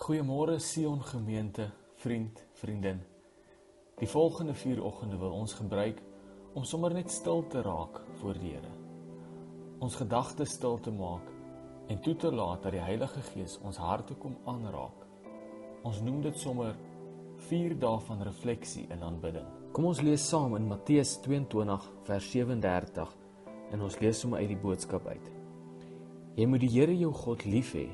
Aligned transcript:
Goeiemôre 0.00 0.58
Sion 0.58 1.02
gemeente, 1.02 1.70
vriend, 1.96 2.46
vriendin. 2.52 3.02
Die 3.98 4.08
volgende 4.08 4.54
4 4.54 4.80
oggende 4.84 5.18
wil 5.20 5.34
ons 5.36 5.52
gebruik 5.52 6.00
om 6.56 6.64
sommer 6.64 6.94
net 6.96 7.12
stil 7.12 7.44
te 7.52 7.60
raak 7.60 8.00
voor 8.22 8.40
die 8.40 8.54
Here. 8.54 8.70
Ons 9.84 10.00
gedagtes 10.00 10.56
stil 10.56 10.80
te 10.80 10.90
maak 10.90 11.28
en 11.92 12.00
toe 12.00 12.16
te 12.16 12.32
laat 12.32 12.64
dat 12.64 12.72
die 12.72 12.80
Heilige 12.80 13.20
Gees 13.28 13.58
ons 13.60 13.76
harte 13.76 14.16
kom 14.16 14.38
aanraak. 14.48 15.04
Ons 15.84 16.00
noem 16.00 16.24
dit 16.24 16.42
sommer 16.46 16.72
4 17.52 17.76
dae 17.84 18.00
van 18.08 18.24
refleksie 18.24 18.88
en 18.88 19.04
aanbidding. 19.04 19.46
Kom 19.76 19.92
ons 19.92 20.00
lees 20.00 20.24
saam 20.32 20.56
in 20.56 20.72
Matteus 20.72 21.18
22 21.28 21.90
vers 22.08 22.32
37 22.32 23.18
en 23.68 23.84
ons 23.84 24.00
lees 24.00 24.24
sommer 24.24 24.40
uit 24.40 24.54
die 24.56 24.62
boodskap 24.64 25.12
uit. 25.12 25.34
Jy 26.40 26.48
moet 26.48 26.64
die 26.64 26.76
Here 26.80 26.96
jou 26.96 27.12
God 27.12 27.44
lief 27.44 27.76
hê 27.76 27.90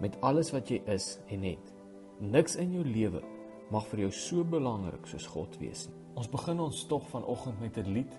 met 0.00 0.16
alles 0.20 0.52
wat 0.52 0.70
jy 0.70 0.82
is 0.92 1.18
en 1.32 1.42
het. 1.42 1.72
Niks 2.20 2.56
in 2.56 2.72
jou 2.72 2.84
lewe 2.84 3.22
mag 3.70 3.86
vir 3.90 4.06
jou 4.06 4.10
so 4.14 4.44
belangrik 4.44 5.06
soos 5.06 5.26
God 5.26 5.56
wees 5.60 5.86
nie. 5.88 6.02
Ons 6.16 6.30
begin 6.32 6.60
ons 6.64 6.84
tog 6.88 7.04
vanoggend 7.12 7.60
met 7.60 7.76
'n 7.78 7.92
lied 7.92 8.14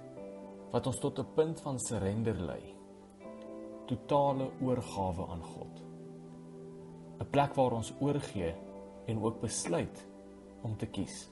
wat 0.71 0.87
ons 0.87 0.99
tot 0.99 1.19
'n 1.19 1.33
punt 1.35 1.61
van 1.61 1.79
surrender 1.79 2.35
lei. 2.35 2.75
Totale 3.87 4.51
oorgawe 4.61 5.27
aan 5.27 5.43
God. 5.43 5.83
'n 7.19 7.29
Plek 7.31 7.55
waar 7.55 7.71
ons 7.71 7.93
oorgee 7.99 8.53
en 9.07 9.23
ook 9.23 9.41
besluit 9.41 10.07
om 10.61 10.77
te 10.77 10.85
kies. 10.85 11.29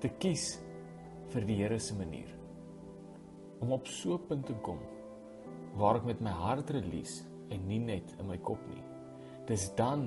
Te 0.00 0.08
kies 0.08 0.60
vir 1.28 1.46
die 1.46 1.56
Here 1.56 1.78
se 1.78 1.94
manier. 1.94 2.38
Om 3.60 3.72
op 3.72 3.86
so 3.86 4.14
'n 4.14 4.26
punt 4.26 4.46
te 4.46 4.54
kom 4.62 4.78
waar 5.74 5.96
ek 5.96 6.04
met 6.04 6.20
my 6.20 6.30
hart 6.30 6.70
release 6.70 7.24
en 7.48 7.66
nie 7.66 7.78
net 7.78 8.14
in 8.18 8.26
my 8.26 8.38
kop 8.38 8.60
nie. 8.68 8.93
Dis 9.44 9.66
dan 9.76 10.06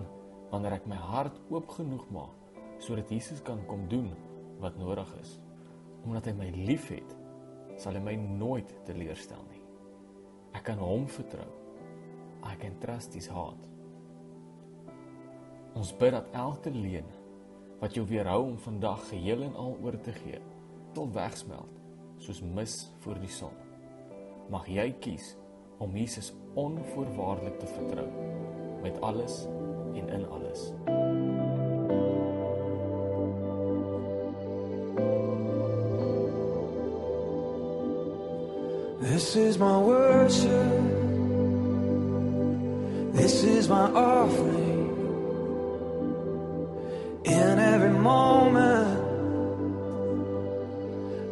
wanneer 0.49 0.79
ek 0.79 0.87
my 0.89 0.97
hart 0.97 1.35
oop 1.53 1.69
genoeg 1.77 2.07
maak 2.13 2.33
sodat 2.81 3.09
Jesus 3.09 3.41
kan 3.45 3.59
kom 3.69 3.87
doen 3.89 4.09
wat 4.61 4.77
nodig 4.77 5.09
is. 5.21 5.38
Omdat 6.05 6.29
hy 6.29 6.33
my 6.38 6.49
liefhet, 6.69 7.13
sal 7.77 7.97
hy 7.97 8.02
my 8.05 8.13
nooit 8.17 8.69
teleurstel 8.85 9.41
nie. 9.49 9.61
Ek 10.57 10.66
kan 10.66 10.81
hom 10.81 11.07
vertrou. 11.09 11.47
I 12.45 12.53
can 12.61 12.77
trust 12.81 13.17
his 13.17 13.29
heart. 13.33 13.61
Ons 15.77 15.94
bid 15.97 16.13
dat 16.13 16.29
elke 16.38 16.73
leuen 16.73 17.09
wat 17.81 17.97
jou 17.97 18.05
weerhou 18.09 18.44
om 18.47 18.57
vandag 18.61 19.03
geheel 19.11 19.45
en 19.45 19.57
al 19.57 19.75
oor 19.85 19.97
te 20.01 20.13
gee, 20.17 20.41
sal 20.97 21.11
wegsmelt 21.13 21.81
soos 22.25 22.41
mis 22.41 22.79
voor 23.03 23.22
die 23.22 23.29
son. 23.29 23.53
Mag 24.49 24.66
jy 24.69 24.89
kies 25.01 25.35
om 25.81 25.94
Jesus 25.97 26.31
onvoorwaardelik 26.57 27.59
te 27.61 27.69
vertrou 27.75 28.09
met 28.81 29.02
alles 29.02 29.47
en 29.94 30.09
in 30.09 30.30
alles. 30.30 30.73
This 39.00 39.36
is 39.36 39.58
my 39.58 39.78
worship. 39.78 40.95
This 43.14 43.44
is 43.44 43.69
my 43.69 43.92
offering. 43.94 44.78
In 47.23 47.59
every 47.59 47.91
moment, 47.91 49.00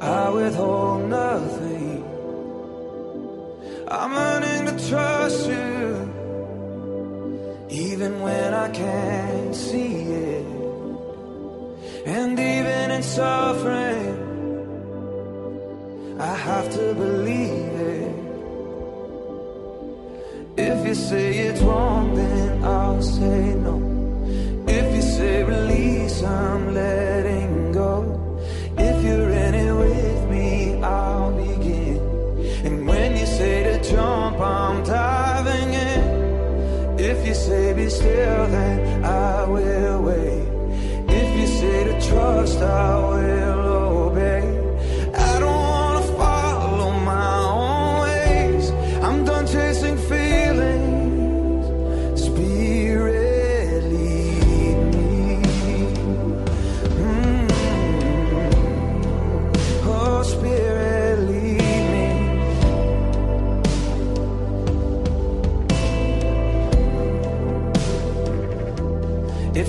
I 0.02 0.30
withhold 0.30 1.09
nothing. 1.09 2.04
I'm 3.88 4.14
learning 4.14 4.45
even 7.96 8.20
when 8.22 8.54
I 8.54 8.70
can't 8.72 9.56
see 9.56 9.94
it. 10.28 10.46
And 12.06 12.38
even 12.38 12.92
in 12.92 13.02
suffering, 13.02 14.16
I 16.20 16.36
have 16.50 16.68
to 16.78 16.94
believe 16.94 17.74
it. 17.96 18.16
If 20.58 20.88
you 20.88 20.94
say 20.94 21.38
it's 21.47 21.62
wrong, 21.62 22.16
then 22.16 22.66
I'll 22.66 23.02
say 23.02 23.56
no. 23.66 23.75
If 24.68 24.96
you 24.96 25.02
say 25.02 25.44
release, 25.46 26.22
I'm 26.22 26.74
letting 26.74 27.72
go. 27.72 27.94
If 28.78 28.96
you're 29.06 29.31
in 29.46 29.53
it 29.53 29.74
with 29.86 30.22
me, 30.30 30.84
I'll 30.84 31.31
begin. 31.31 32.00
And 32.66 32.86
when 32.90 33.16
you 33.16 33.25
say 33.25 33.64
to 33.64 33.75
jump, 33.90 34.38
I'm 34.42 34.84
you 34.84 35.05
say 37.35 37.73
be 37.73 37.90
still, 37.90 38.47
then 38.47 39.03
I 39.03 39.46
will 39.46 40.01
wait. 40.03 40.47
If 41.19 41.28
you 41.40 41.47
say 41.47 41.84
to 41.84 41.96
trust, 42.07 42.59
I 42.62 42.96
will 43.09 43.59
obey. 44.07 44.44
I 45.13 45.40
don't 45.40 45.62
wanna 45.75 46.06
follow 46.18 46.91
my 47.13 47.38
own 47.59 48.01
ways. 48.06 48.72
I'm 49.03 49.25
done 49.25 49.45
chasing 49.47 49.97
feelings. 49.97 50.25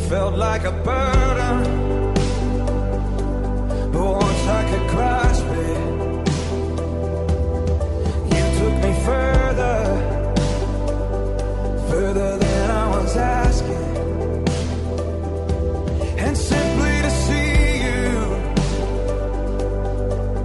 Felt 0.09 0.35
like 0.37 0.63
a 0.63 0.71
burden, 0.71 1.57
but 3.91 4.07
once 4.23 4.47
I 4.59 4.63
could 4.71 4.89
grasp 4.91 5.45
it, 5.45 5.79
you 8.33 8.45
took 8.59 8.75
me 8.85 8.93
further, 9.05 9.79
further 11.91 12.39
than 12.39 12.71
I 12.71 12.89
was 12.97 13.17
asking. 13.17 13.87
And 16.19 16.37
simply 16.39 16.95
to 17.07 17.11
see 17.27 17.57
you, 17.87 18.11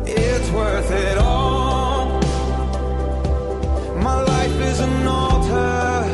it's 0.07 0.49
worth 0.49 0.91
it 0.91 1.17
all. 1.19 2.19
My 4.07 4.21
life 4.23 4.59
is 4.71 4.79
an 4.79 5.07
altar. 5.07 6.05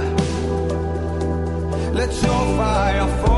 Let 1.94 2.12
your 2.22 2.44
fire 2.58 3.08
fall. 3.25 3.37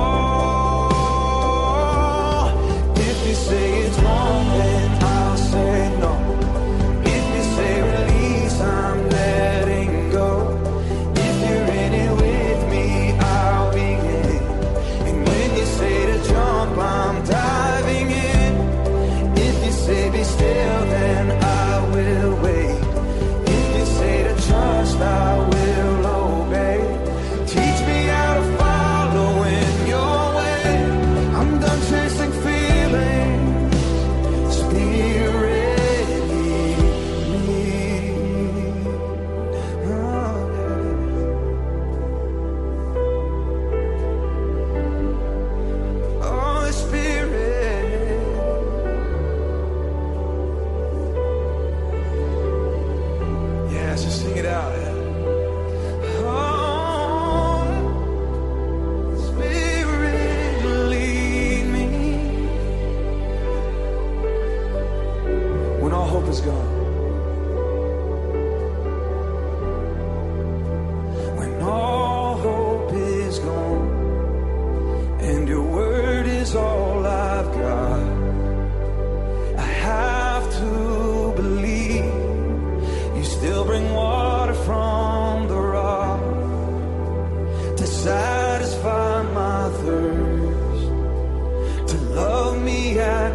Yeah. 92.90 93.29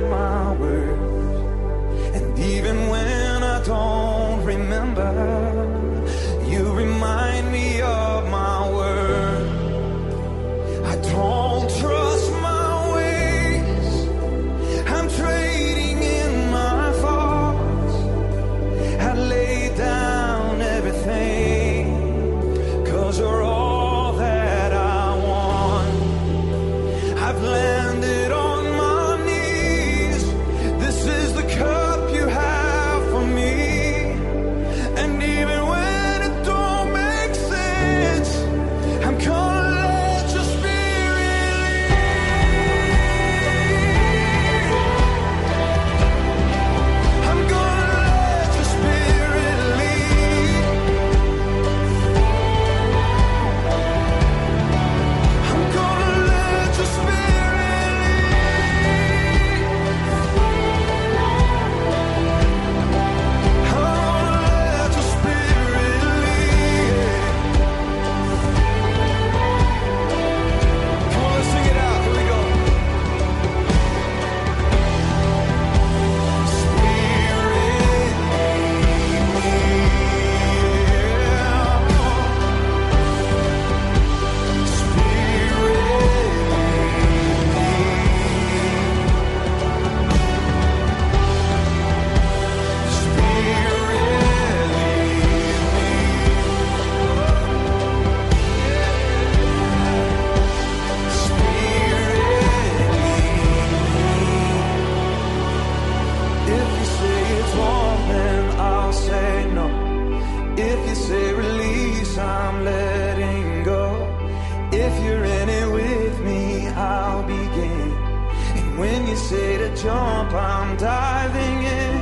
Jump, 119.84 120.32
I'm 120.32 120.76
diving 120.78 121.58
in. 121.82 121.96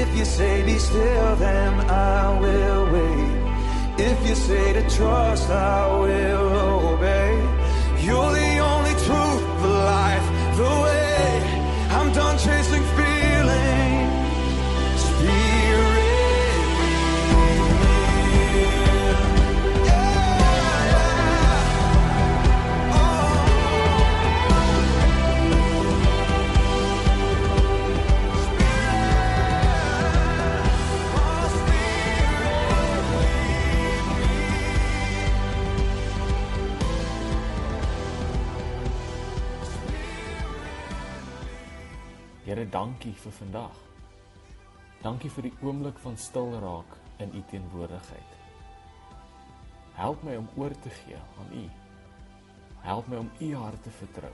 If 0.00 0.08
you 0.16 0.24
say 0.24 0.62
be 0.64 0.78
still, 0.78 1.36
then 1.36 1.72
I 1.90 2.40
will 2.40 2.82
wait. 2.94 4.06
If 4.08 4.18
you 4.26 4.34
say 4.34 4.72
to 4.72 4.82
trust, 4.96 5.50
I 5.50 5.86
will 6.00 6.69
Here, 42.50 42.64
dankie 42.66 43.12
vir 43.14 43.30
vandag. 43.30 43.76
Dankie 45.04 45.28
vir 45.30 45.46
die 45.46 45.52
oomblik 45.62 46.00
van 46.02 46.16
stil 46.18 46.48
raak 46.58 46.96
in 47.22 47.30
u 47.30 47.42
teenwoordigheid. 47.46 48.32
Help 49.94 50.24
my 50.26 50.34
om 50.34 50.48
oor 50.58 50.74
te 50.82 50.90
gee 50.90 51.20
aan 51.38 51.52
u. 51.54 51.62
Help 52.82 53.06
my 53.06 53.20
om 53.22 53.30
u 53.38 53.52
hart 53.54 53.86
te 53.86 53.94
vertrou. 54.00 54.32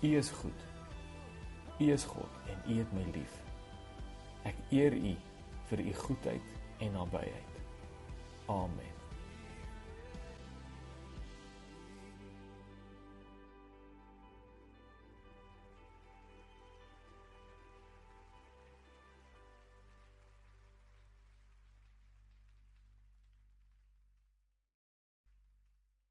U 0.00 0.14
is 0.22 0.32
goed. 0.40 0.64
U 1.76 1.92
is 1.92 2.08
God 2.14 2.40
en 2.48 2.64
u 2.64 2.78
het 2.80 2.96
my 2.96 3.04
lief. 3.12 3.36
Ek 4.48 4.64
eer 4.70 4.96
u 4.96 5.12
vir 5.68 5.84
u 5.84 5.94
goedheid 6.06 6.50
en 6.80 6.96
nabyheid. 6.96 7.62
Amen. 8.48 9.01